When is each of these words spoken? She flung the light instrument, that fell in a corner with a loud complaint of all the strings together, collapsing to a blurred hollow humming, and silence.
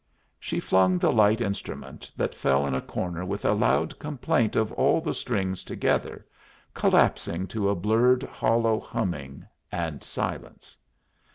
She 0.39 0.59
flung 0.59 0.97
the 0.97 1.11
light 1.11 1.41
instrument, 1.41 2.11
that 2.17 2.33
fell 2.33 2.65
in 2.65 2.73
a 2.73 2.81
corner 2.81 3.23
with 3.23 3.45
a 3.45 3.53
loud 3.53 3.99
complaint 3.99 4.55
of 4.55 4.71
all 4.71 4.99
the 4.99 5.13
strings 5.13 5.63
together, 5.63 6.25
collapsing 6.73 7.45
to 7.49 7.69
a 7.69 7.75
blurred 7.75 8.23
hollow 8.23 8.79
humming, 8.79 9.45
and 9.71 10.03
silence. 10.03 10.75